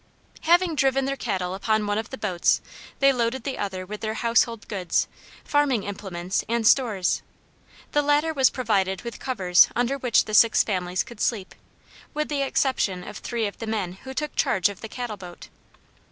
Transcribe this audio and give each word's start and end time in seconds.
Having 0.41 0.73
driven 0.77 1.05
their 1.05 1.15
cattle 1.15 1.53
upon 1.53 1.85
one 1.85 1.99
of 1.99 2.09
the 2.09 2.17
boats 2.17 2.59
they 2.97 3.13
loaded 3.13 3.43
the 3.43 3.59
other 3.59 3.85
with 3.85 4.01
their 4.01 4.15
household 4.15 4.67
goods, 4.67 5.07
farming 5.43 5.83
implements, 5.83 6.43
and 6.49 6.65
stores. 6.65 7.21
The 7.91 8.01
latter 8.01 8.33
was 8.33 8.49
provided 8.49 9.03
with 9.03 9.19
covers 9.19 9.67
under 9.75 9.99
which 9.99 10.25
the 10.25 10.33
six 10.33 10.63
families 10.63 11.03
could 11.03 11.21
sleep, 11.21 11.53
with 12.15 12.29
the 12.29 12.41
exception 12.41 13.03
of 13.07 13.19
three 13.19 13.45
of 13.45 13.59
the 13.59 13.67
men 13.67 13.93
who 13.93 14.15
took 14.15 14.35
charge 14.35 14.69
of 14.69 14.81
the 14.81 14.89
cattle 14.89 15.17
boat. 15.17 15.49